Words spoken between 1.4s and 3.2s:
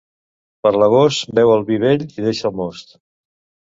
beu el vi vell i deixa el most.